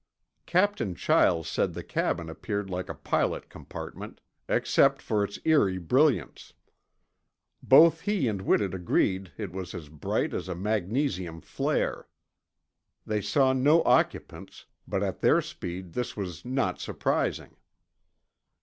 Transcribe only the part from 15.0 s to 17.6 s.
at their speed this was not. surprising.